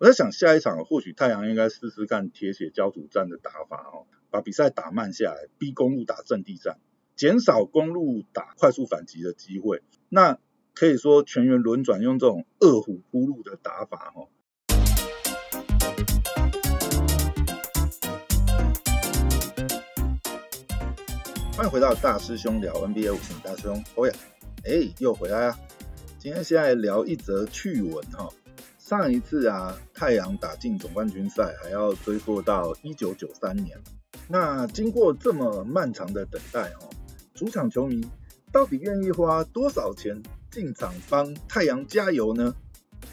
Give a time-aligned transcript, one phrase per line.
[0.00, 6.78] 我在想下一场或许太阳应该试试看铁血焦土战的打法哦，把比赛打慢下来，逼公路打阵地战，
[7.16, 9.82] 减少公路打快速反击的机会。
[10.08, 10.38] 那
[10.72, 14.28] 可以说全员轮转，用这种饿虎扑路的打法哦。
[21.56, 24.14] 欢迎回到大师兄聊 NBA 五星大师兄欧阳，
[24.64, 25.58] 哎，又回来啊！
[26.20, 28.28] 今天先来聊一则趣闻哈。
[28.88, 33.78] 上一次啊，太阳打进总冠军赛还要追溯到一九九三年。
[34.28, 36.88] 那经过这么漫长的等待哦，
[37.34, 38.02] 主场球迷
[38.50, 42.54] 到底愿意花多少钱进场帮太阳加油呢？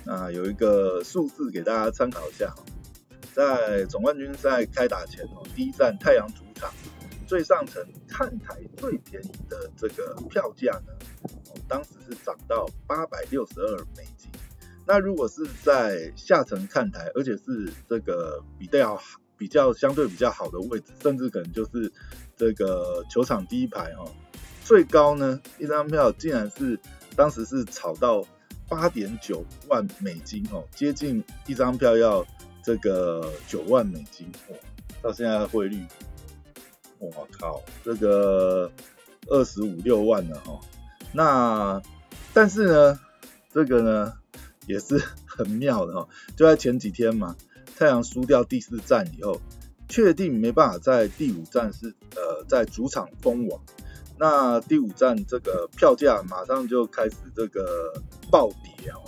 [0.06, 2.64] 那有一个数字给大家参考一下哈，
[3.34, 6.72] 在总冠军赛开打前哦，第一站太阳主场。
[7.28, 10.94] 最上层看台最便宜的这个票价呢，
[11.68, 14.06] 当时是涨到八百六十二美。
[14.88, 19.02] 那如果是在下层看台，而且是这个比较
[19.38, 21.92] 比较相对比较好的位置，甚至可能就是
[22.36, 24.06] 这个球场第一排哈，
[24.64, 26.80] 最高呢一张票竟然是
[27.16, 28.24] 当时是炒到
[28.68, 32.26] 八点九万美金哦，接近一张票要
[32.64, 34.56] 这个九万美金哦，
[35.02, 35.84] 到现在的汇率。
[36.98, 38.72] 我靠，这个
[39.28, 40.60] 二十五六万了哈。
[41.12, 41.82] 那
[42.34, 43.00] 但是呢，
[43.54, 44.14] 这个呢
[44.68, 46.08] 也是很妙的哈。
[46.36, 47.36] 就在前几天嘛，
[47.78, 49.40] 太阳输掉第四战以后，
[49.88, 53.62] 确定没办法在第五站是呃在主场封王。
[54.18, 57.94] 那第五站这个票价马上就开始这个
[58.32, 59.02] 暴跌哦，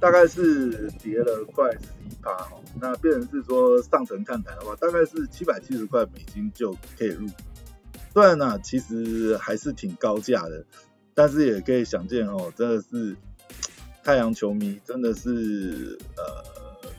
[0.00, 2.12] 大概是跌了快十一。
[2.22, 7.26] 趴哈，那变成是说上层看台的话，大概是七百七十块美金就可以入。
[8.14, 10.64] 虽然呢，其实还是挺高价的，
[11.14, 13.16] 但是也可以想见哦，真的是
[14.02, 16.44] 太阳球迷真的是呃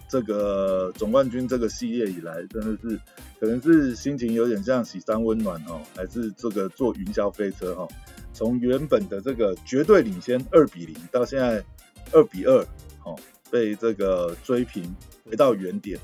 [0.10, 3.00] 这个总冠军这个系列以来，真的是
[3.40, 7.88] 可能是心情有点像喜山温暖哦，还是这个坐云霄飞车哈，
[8.34, 11.64] 从原本的这个绝对领先二比零，到现在
[12.12, 12.60] 二比二，
[13.04, 13.16] 哦，
[13.52, 14.94] 被这个追平。
[15.26, 15.98] 回到原点，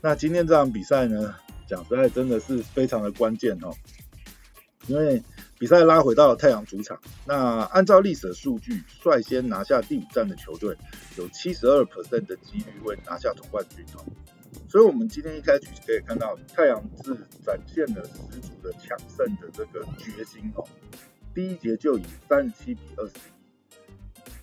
[0.00, 1.34] 那今天这场比赛呢，
[1.66, 3.74] 讲实在真的是非常的关键哦，
[4.86, 5.20] 因为
[5.58, 10.76] 比赛拉回到了太阳主场，那按照历史的数据，率先拿下第五战的球队
[11.16, 14.04] 有七十二 percent 的几率会拿下总冠军哦，
[14.68, 20.64] 所以我们今天一开局可以看到太阳是展现了十足的抢胜的这个决心哦，
[21.34, 23.80] 第一节就以三十七比二十一，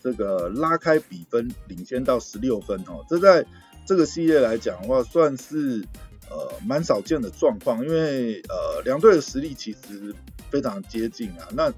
[0.02, 3.46] 这个拉开比分，领先到十六分哦，这在
[3.86, 5.84] 这个系列来讲的话，算是
[6.30, 10.16] 呃蛮少见的状况，因为呃两队的实力其实
[10.52, 11.48] 非常接近啊。
[11.54, 11.74] 那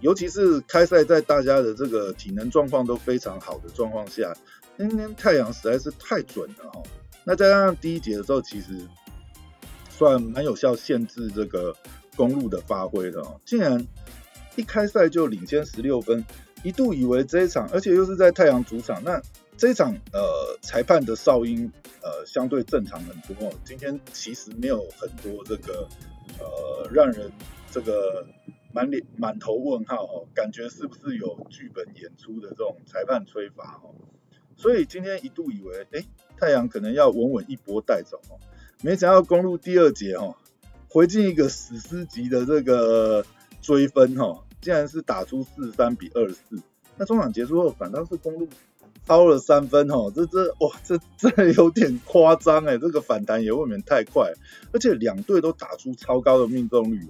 [0.00, 4.34] 尤其是开赛在大家的这个体能状况都非常好的状况下，
[4.76, 6.82] 今天太阳实在是太准了哈。
[7.24, 8.68] 那再加上第一节的时候，其实
[9.90, 11.76] 算蛮有效限制这个
[12.16, 13.40] 公路的发挥的哦。
[13.44, 13.86] 竟然
[14.56, 16.24] 一开赛就领先十六分，
[16.62, 19.20] 一度以为这一场，而且又是在太阳主场，那。
[19.60, 21.68] 这一场呃裁判的哨音
[22.00, 25.84] 呃相对正常很多哦，今天其实没有很多这个
[26.38, 27.28] 呃让人
[27.70, 28.26] 这个
[28.72, 33.94] 满脸满头问号哦，感觉是不是有剧本演出的这种裁判吹罚哦，
[34.56, 36.04] 所以今天一度以为哎
[36.36, 38.38] 太阳可能要稳稳一波带走哦，
[38.82, 40.36] 没想到公路第二节哦
[40.88, 43.24] 回进一个史诗级的这个
[43.60, 46.60] 追分哦，竟然是打出四十三比二四，
[46.96, 48.48] 那中场结束后反倒是公路。
[49.06, 54.30] 超了三分哦，这这哇，这这有点夸张哎，这个反弹也未免太快，
[54.70, 57.08] 而且两队都打出超高的命中率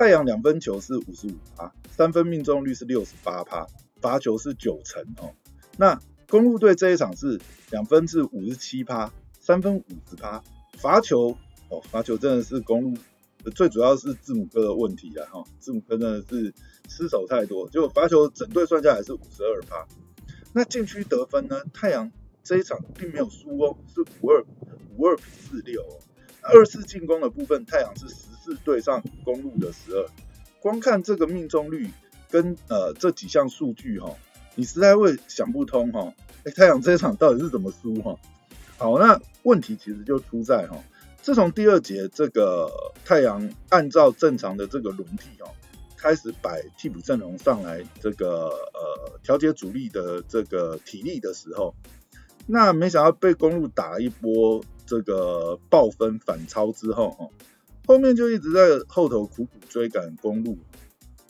[0.00, 3.66] 太阳两分球是五十五趴，三分命中率是六十八趴，
[4.00, 5.34] 罚球是九成哦。
[5.76, 7.38] 那公路队这一场是
[7.70, 10.42] 两分是五十七趴，三分五十趴，
[10.78, 11.36] 罚球
[11.68, 12.98] 哦，罚球真的是公路
[13.54, 16.54] 最主要是字母哥的问题了哈，字母哥真的是
[16.88, 19.86] 失手太多，就罚球整队算下来是五十二趴。
[20.54, 21.60] 那禁区得分呢？
[21.74, 22.10] 太阳
[22.42, 24.42] 这一场并没有输哦，是五二
[24.96, 26.00] 五二比四六哦。
[26.40, 28.08] 二次进攻的部分，太阳是
[28.44, 30.06] 十四对上公路的十二。
[30.60, 31.90] 光看这个命中率
[32.30, 34.14] 跟呃这几项数据哈，
[34.54, 36.12] 你实在会想不通哈。
[36.44, 38.16] 哎，太阳这一场到底是怎么输哈？
[38.78, 40.82] 好，那问题其实就出在哈，
[41.22, 45.48] 自从第二节这个太阳按照正常的这个轮替哦。
[46.02, 51.74] 开始摆替补阵容上来，这个呃调节主力的这个体力的时候，
[52.46, 57.28] 那没想到被公路打一波这个爆分反超之后，哈，
[57.90, 60.56] 后面就一直在后头苦苦追赶公路，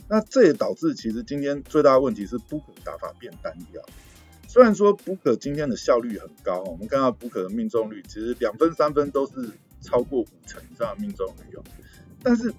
[0.09, 3.83] 那这也导致其实今天最大的问题是 book 打法变单调，
[4.47, 9.49] 虽然说 book 今天的效率很高，我们看到 book 的命中率其实两分三分都是
[9.81, 11.65] 超过五成以上的命中率哦，
[12.23, 12.53] 但是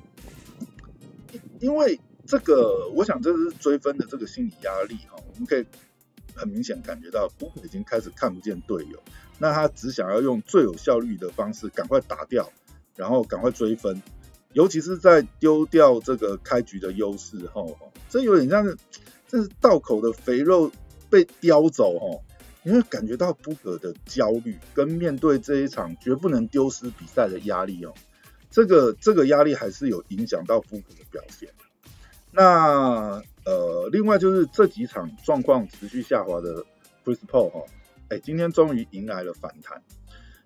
[1.60, 5.64] 因为这个，我想这是追分的这个心理压力哈，我们可以
[6.34, 9.00] 很明显感觉到 book 已经开始看不见队友，
[9.38, 12.52] 那他只想要用最有效率的方式赶快打掉，
[12.96, 14.02] 然后赶快追分，
[14.54, 17.78] 尤其是在丢掉这个开局的优势后，
[18.10, 18.78] 这有点像是
[19.28, 20.72] 这是道口的肥肉
[21.10, 22.22] 被叼走哦，
[22.64, 27.94] 你会感觉到 Booker 的焦虑跟面对这一场绝不能丢失比赛的压力哦。
[28.50, 31.48] 这个这个压力还是有影响到福克的表现。
[32.32, 36.64] 那呃，另外就是这几场状况持续下滑的
[37.04, 37.62] Chris Paul 哈，
[38.10, 39.82] 哎，今天终于迎来了反弹。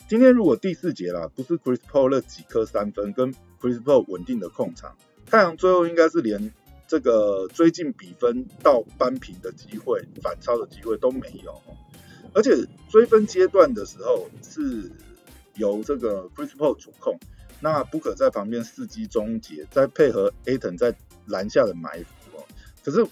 [0.07, 6.53] 今天如果第四节啦，不是 Chris Paul 那几颗三分跟 Chris Paul 稳定的控场，太阳最后应该是连
[6.87, 11.59] 这个追进比分到扳平的机会、反超的机会都没有。
[12.35, 12.51] 而且
[12.87, 14.91] 追分阶段的时候是
[15.55, 17.19] 由这个 Chris Paul 主控。
[17.59, 20.93] 那不可在旁边伺机终结，再配合 Aton 在
[21.25, 22.45] 篮下的埋伏哦。
[22.83, 23.03] 可是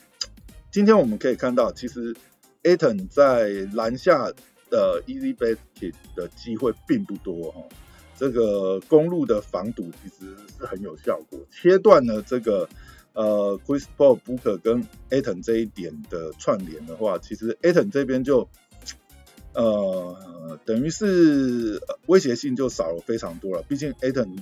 [0.69, 2.15] 今天我们可以看到，其实
[2.61, 4.31] Aton 在篮下
[4.73, 7.69] 的 easy basket 的机会并不多哦。
[8.17, 12.67] 这个公路的防堵其实是很有效果，切断了这个
[13.13, 18.49] 呃 Chris Paul、Booker 跟 Aton 这一点的串联的话，其实 Aton 这边就。
[19.55, 23.61] 呃，等于是威胁性就少了非常多了。
[23.61, 24.39] 毕竟 Aton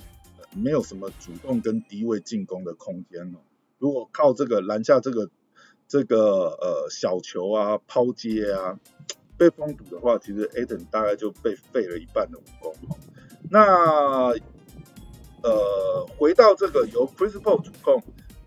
[0.56, 3.40] 没有什么主动跟低位进攻的空间哦。
[3.78, 5.28] 如果靠这个拦下这个
[5.86, 8.80] 这个呃小球啊抛接啊
[9.42, 12.72] 被封堵的话，其实 Aton 大概就被废了一半的武功。
[13.50, 14.32] 那
[15.42, 18.00] 呃回到这个由 Chris Paul 主控，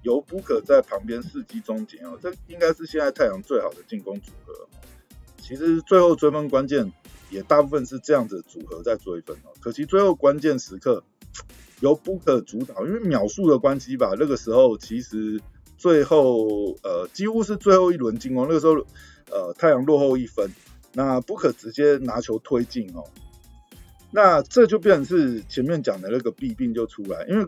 [0.03, 4.53] 由 Booker 在旁边伺机终结哦，这应该是现在太阳最好的进攻组合。
[5.37, 6.93] 其实最后追分关键
[7.29, 11.03] 也大部分是这样子组合在追分哦，可惜最后关键时刻
[11.81, 15.41] 由 Booker 主导，因为秒数的关系吧，那个时候其实
[15.77, 18.73] 最后呃几乎是最后一轮进攻，那个时候
[19.29, 20.49] 呃太阳落后一分，
[20.95, 23.03] 那不可直接拿球推进哦，
[24.09, 27.47] 那这就变成是前面讲的那个弊病就出来，因为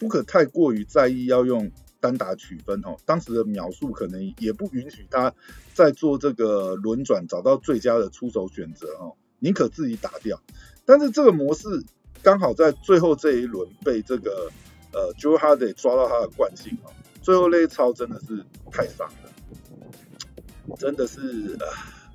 [0.00, 1.70] 不可太过于在意要用。
[2.02, 5.32] 单打取分哦，当时的秒数可能也不允许他
[5.72, 10.42] 再做这个轮转，找到最佳的出手选择哦，宁可自己打掉。
[10.84, 11.84] 但是这个模式
[12.20, 14.50] 刚好在最后这一轮被这个
[14.92, 16.90] 呃 Joe Hardy 抓到他的惯性哦，
[17.22, 21.66] 最后那一超真的是太伤了，真的是呃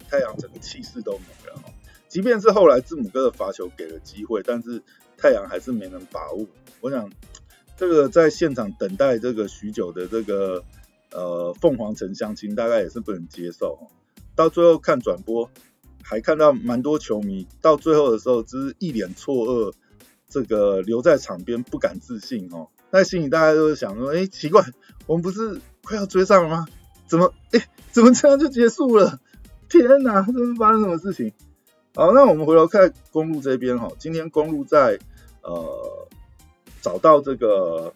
[0.10, 1.74] 太阳整个气势都没了哦。
[2.08, 4.82] 即便是后来字母哥的罚球给了机会，但是
[5.18, 6.46] 太阳还是没能把握。
[6.82, 7.10] 我想。
[7.80, 10.64] 这个在现场等待这个许久的这个
[11.12, 13.78] 呃凤凰城相亲，大概也是不能接受。
[14.34, 15.48] 到最后看转播，
[16.02, 19.74] 还看到蛮多球迷到最后的时候，只是一脸错愕，
[20.28, 22.70] 这个留在场边不敢置信哦。
[22.90, 24.66] 那心里大家都是想说：哎，奇怪，
[25.06, 26.66] 我们不是快要追上了吗？
[27.06, 29.20] 怎么哎，怎么这样就结束了？
[29.70, 31.32] 天哪，这是发生什么事情？
[31.96, 35.00] 好，那我们回头看公路这边哈，今天公路在
[35.42, 36.08] 呃。
[36.80, 37.94] 找到这个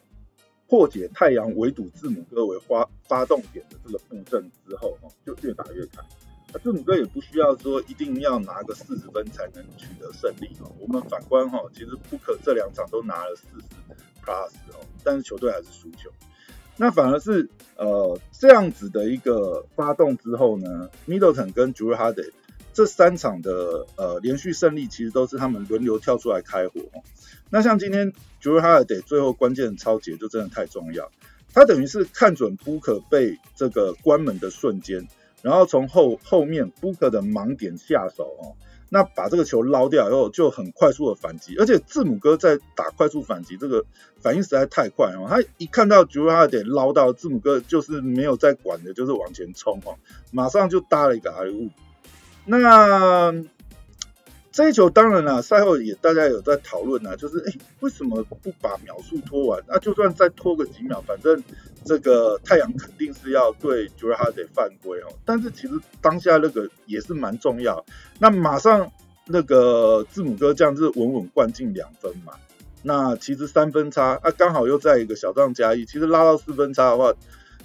[0.67, 6.03] 破解太阳围堵字母哥为发发动点的这个布阵之后，哦，就越打越开。
[6.51, 10.69] 那字母哥也不需要说一定要拿个四十分才能取得胜利哦。
[10.77, 13.65] 我们反观哈，其实不可这两场都拿了四十
[14.25, 16.09] plus 哦，但是球队还是输球。
[16.81, 17.47] 那反而是
[17.77, 22.31] 呃这样子的一个发动之后呢，Middleton 跟 Drew Hardy。
[22.73, 26.81] 这三场的呃连续胜利，其实都是他们轮流跳出来开火。
[27.51, 31.11] 那像今天 j u r e Hardy 最后关键的超节就真的太重要，
[31.53, 35.07] 他等于是看准 Booker 被这个关门的瞬间，
[35.43, 38.57] 然后从后后面 Booker 的盲点下手哦，
[38.93, 43.85] 那把这个球捞掉以后就很快速的反击，而且字母哥在打快速反击，这个
[44.19, 49.95] 反应实在太快哦，他一看到吉拉点捞到字母哥，就是没有在管的，就是往前冲哦，
[50.31, 51.69] 马上就搭了一个 I 物。
[52.43, 53.31] 那
[54.51, 59.63] 这一球当然了，赛后也大家有在讨论啊，就是哎，为什么不把秒数拖完？
[59.67, 61.41] 那就算再拖个几秒，反正
[61.85, 65.07] 这个太阳肯定是要对 j u r a 得犯规哦。
[65.23, 67.85] 但是其实当下那个也是蛮重要。
[68.19, 68.91] 那马上
[69.25, 72.33] 那个字母哥这样子稳稳灌进两分嘛。
[72.83, 77.13] 那其实三分差啊，刚好又在一个小账加一，其实拉到四分差的话，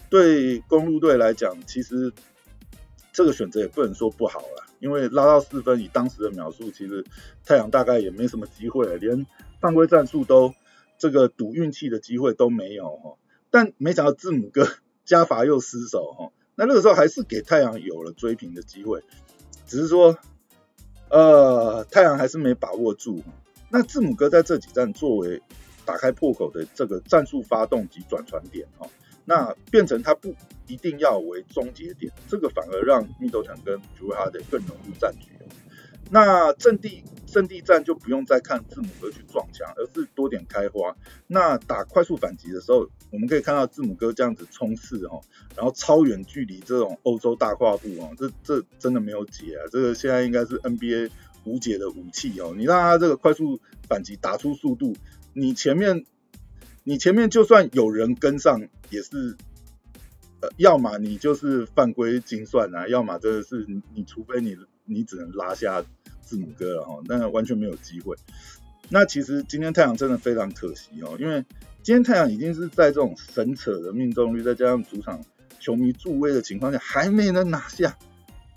[0.09, 2.13] 对公路队来讲，其实
[3.17, 4.67] 这个选择也不能说不好了。
[4.79, 7.03] 因为拉到四分，以当时的秒数，其实
[7.47, 9.27] 太阳大概也没什么机会了，连
[9.59, 10.53] 犯规战术都
[10.99, 13.17] 这个赌运气的机会都没有哈。
[13.51, 14.69] 但没想到字母哥
[15.07, 19.03] 加罚又失手哈，那那个时候还是给太阳有了追平的机会。
[19.67, 20.19] 只是说，
[21.09, 23.23] 呃，太阳还是没把握住。
[23.71, 25.43] 那字母哥在这几站作为
[25.87, 28.87] 打开破口的这个战术发动及转传点哈，
[29.27, 30.35] 那变成他不
[30.67, 35.29] 一定要为终结点，这个反而让密斗强跟朱哈德更容易占据。
[36.09, 40.97] 那阵地阵地战就不用再看字母哥去撞墙，而是多点开花。
[41.27, 45.21] 那打快速反击的时候，我们可以看到字母哥这样子冲刺哦，
[45.57, 49.67] 然后超远距离这种欧洲大跨步哦，这这真的没有解啊！
[49.73, 51.11] 这个现在应该是 NBA
[51.43, 52.55] 无解的武器哦。
[52.57, 54.95] 你让他这个快速反击打出速度，
[55.33, 56.07] 你前面
[56.89, 59.37] 你前面就算有人跟上，也是
[60.41, 65.85] 呃，要么你就是犯规精算啊，要么真的是你除非你你只能拉下。
[66.27, 68.17] 字母哥了哈，那完全没有机会。
[68.89, 71.45] 那其实今天太阳真的非常可惜哦，因为
[71.85, 75.25] 今天太阳已经是在这种神扯的命中率，再加上主场
[75.61, 77.97] 球迷助威的情况下，还没能拿下。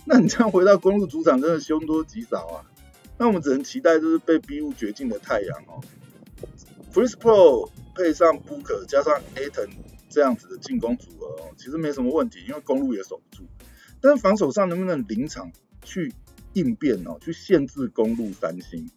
[0.04, 2.66] 那你这样回到公路主场，真的凶多吉少啊。
[3.20, 5.80] 那我们只能期待，就是被逼入绝境的太阳哦。
[6.94, 9.70] Chris Paul 配上 Booker 加上 Aton
[10.10, 13.44] 这样子的进攻组合哦，其实没什么问题，因为公路也守不住。
[14.02, 15.52] 但是防守上能不能临场
[15.84, 16.14] 去？
[16.54, 18.90] 应变哦，去限制公路三星，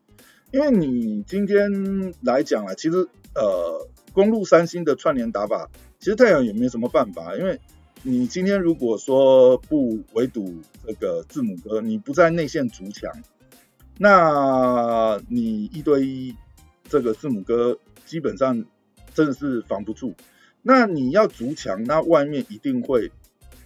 [0.52, 5.68] 因为你今天来讲啊，其实呃，公路三星的串联打法，
[5.98, 7.60] 其实太阳也没什么办法，因为
[8.02, 13.12] 你今天如果说不围堵这个字母哥，你不在内线筑墙，
[13.98, 16.34] 那你一对一
[16.92, 18.66] 这个字母哥基本上
[19.14, 20.14] 真的是防不住，
[20.60, 23.10] 那你要足墙，那外面一定会。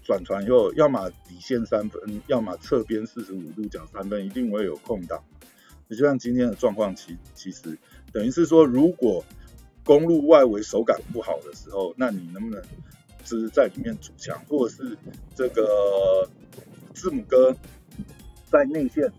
[0.05, 5.25] 转传以后，要么底线三分，要么侧边四十五度角三分，一定会有空档。
[5.89, 7.77] 你就像今天的状况，其其实
[8.13, 9.25] 等于是说，如果
[9.83, 12.63] 公路外围手感不好的时候，那你能不能
[13.25, 14.97] 是在里面主墙，或者是
[15.35, 16.31] 这个
[16.95, 17.57] 字母哥
[18.49, 19.13] 在内线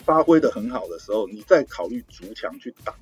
[0.00, 2.94] 发挥的很好的时候，你再考虑逐墙去打，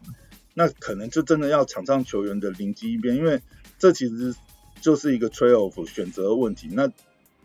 [0.58, 3.40] 那可能就真的要场上球员的灵机一变，因为
[3.78, 4.34] 这其实
[4.80, 6.68] 就是一个 trade off 选择问题。
[6.72, 6.90] 那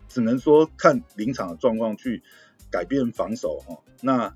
[0.08, 2.24] 只能说看临场的状况去
[2.72, 4.34] 改变防守哈，那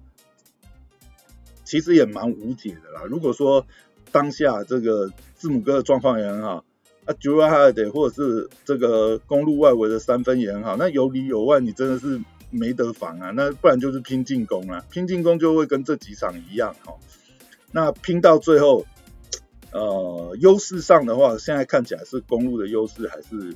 [1.64, 3.02] 其实也蛮无解的啦。
[3.02, 3.66] 如果说
[4.12, 6.64] 当下这个字母哥的状况也很好，
[7.04, 12.20] 啊 j u r a h a d 或者是这个公路外围的三分也很好，那有里有外，你真的是
[12.50, 13.32] 没得防啊。
[13.32, 16.94] 那不然就是拼进攻啊，拼进攻就会跟这几场一样哈。
[17.73, 18.87] 那拼到最后，
[19.73, 23.55] 呃，优势上的话，现在看起来是公路的优势还是？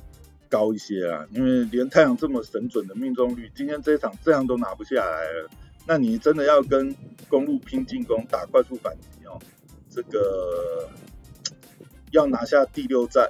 [0.49, 5.49] 高一些啊，因为连太阳这么神准的命中率，今天这一场这样都拿不下来了，
[5.87, 6.95] 那你真的要跟
[7.27, 9.41] 公路拼进攻，打快速反击哦，
[9.89, 10.87] 这个
[12.11, 13.27] 要拿下第六战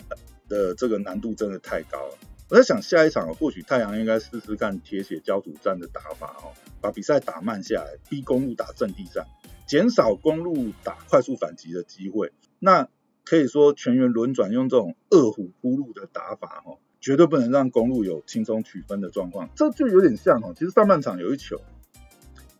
[0.49, 2.17] 的这个难度真的太高了。
[2.49, 9.25] 我在想下一场或许太阳应该试试看铁血焦土战的打法哦，把比赛打慢下来，逼公路打阵地战，
[9.67, 12.31] 减少公路打快速反击的机会。
[12.59, 12.87] 那
[13.23, 16.77] 可以说全员轮转，用这种二虎扑路的打法哈。
[17.01, 20.53] 绝对不能让公路有轻松取分的状况，这就有点像哦。
[20.57, 21.59] 其实上半场有一球，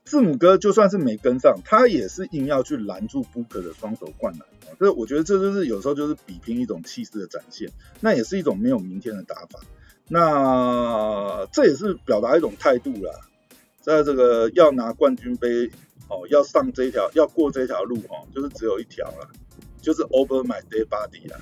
[0.04, 4.76] 字母哥就算是没跟上，他也是硬要去拦住布克的双手灌篮哦。
[4.78, 9.62] 这我觉得这就是有时候就是比拼一种气势的展现，那也是一种没有明天的打法。
[10.10, 13.14] 那这也是表达一种态度啦，
[13.80, 15.72] 在这个要拿冠军杯
[16.14, 19.32] 哦，要上这条要过这条路哦，就是只有一条了，
[19.82, 21.40] 就是 over my dead body 啦。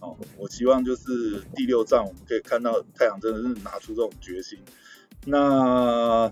[0.00, 4.58] 哦，我希望就是第六站我们可以看到太阳真的是拿出这种决心。
[5.24, 6.30] 那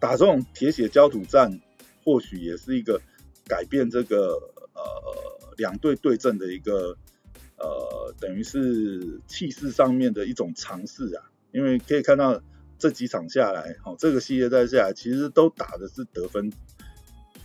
[0.00, 1.60] 打这种铁血焦土战，
[2.02, 2.98] 或许也是一个
[3.46, 4.32] 改变这个
[4.72, 6.96] 呃两队对阵的一个
[7.58, 11.30] 呃等于是气势上面的一种尝试啊。
[11.52, 12.40] 因为可以看到
[12.84, 16.52] 这几场下来，哦，这个系列赛下来其实都打的是得分。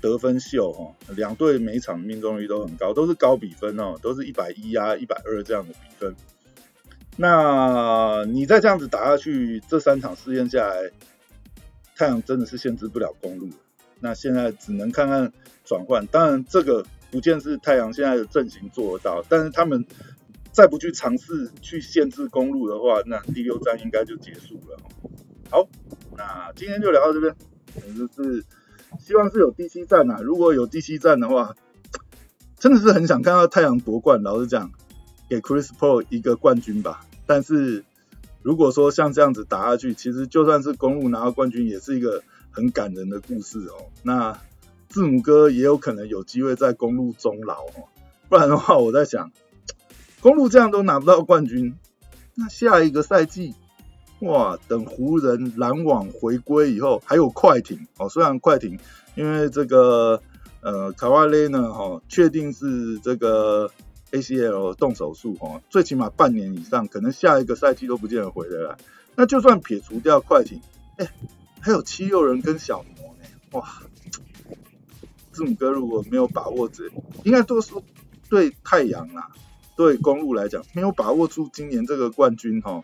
[0.02, 6.14] 得分秀哈，两队每场命中率都很高，都是高比分哦，都是一百一啊、一百二这样的比分。
[7.16, 10.92] 那你再这样子打下去，这三场试验下来，
[11.96, 13.50] 太阳真的是限制不了公路。
[14.02, 15.32] 那现在只能看看
[15.64, 19.86] 转换，当然这个不见是太阳现在的阵型做得到，但是他们
[20.52, 24.78] 再不去尝试去限制公路的话，那第六站应该就结束了。
[25.50, 25.68] 好，
[26.18, 27.36] 那今天就聊到这边，
[27.98, 28.44] 就是。
[29.00, 30.20] 希望是有第七站啊！
[30.20, 31.56] 如果有第七站的话，
[32.58, 34.24] 真的是很想看到太阳夺冠。
[34.24, 34.72] 老实讲，
[35.30, 37.06] 给 Chris Paul 一个冠军吧。
[37.28, 37.86] 但是
[38.42, 43.92] 如果说像这样子打下去，其实就算是公路拿到冠军，也是一个很感人的故事哦。
[44.02, 44.40] 那
[44.88, 47.90] 字母哥也有可能有机会在公路终老哦。
[48.28, 49.32] 不然的话，我在想，
[50.20, 51.78] 公路这样都拿不到冠军，
[52.34, 53.54] 那下一个赛季
[54.20, 58.10] 哇，等湖人篮网回归以后，还有快艇哦。
[58.10, 58.78] 虽然快艇
[59.16, 60.22] 因为这个
[60.62, 63.72] 呃卡瓦雷呢哈，确定是这个
[64.12, 68.78] ACL 动手术哈，最起码半年以上，可能下一个赛季都不见得回得来。
[69.16, 70.62] 那就算撇除掉快艇，
[70.98, 71.10] 哎，
[71.62, 73.82] 还有七六人跟小魔呢，哇！
[75.32, 76.84] 字母哥如果没有把握这，
[77.24, 77.72] 应该都是
[78.30, 79.32] 对太阳啊，
[79.78, 82.84] 对公路来讲没有把握住今年这个冠军哈。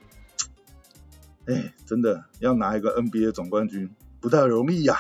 [1.48, 5.00] 哎，真的要拿一个 NBA 总冠军不太容易呀。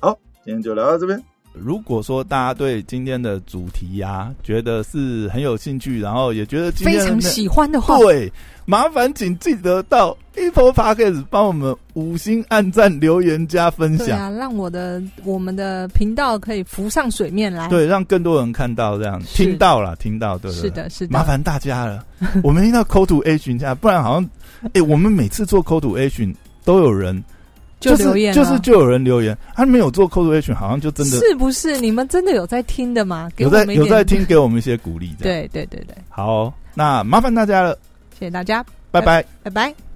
[0.00, 1.22] 好，今天就聊到这边。
[1.52, 8.32] 如果说大家对今天的主题呀，觉得是很有兴趣，然后也觉得非常喜欢的话，对，
[8.64, 22.04] 麻烦请记得到 Apple Podcast 帮我们五星按赞、留言、加分享，啊，让我的我们的频道可以浮上水面来，对，让更多人看到这样，听到了，听到，对，是的，是的，麻烦大家了，
[22.42, 24.28] 我们一定要 Call to Action 下，不然好像，
[24.72, 27.22] 哎，我们每次做 Call to Action 都有人。
[27.80, 31.78] 就留言，就是就有人留言，他没有做 call to action，好像就真的是不是？
[31.78, 33.28] 你们真的有在听的吗？
[33.36, 35.14] 有在有在听，给我们一些鼓励。
[35.20, 37.78] 对对对对，好，那麻烦大家了，
[38.18, 39.84] 谢谢大家，拜拜，拜拜。